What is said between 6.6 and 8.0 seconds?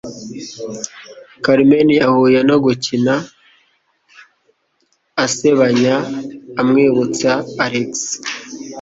amwibutsa Alex.